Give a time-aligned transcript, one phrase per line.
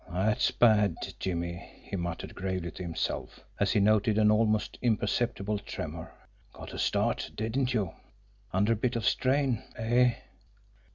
[0.11, 6.11] "That's bad, Jimmie," he muttered gravely to himself, as he noted an almost imperceptible tremour.
[6.53, 7.93] "Got a start, didn't you!
[8.51, 10.15] Under a bit of a strain, eh?